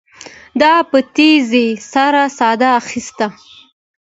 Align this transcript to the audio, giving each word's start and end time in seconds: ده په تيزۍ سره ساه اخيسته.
ده 0.59 0.71
په 0.89 0.99
تيزۍ 1.15 1.69
سره 1.93 2.21
ساه 2.37 2.61
اخيسته. 2.81 3.27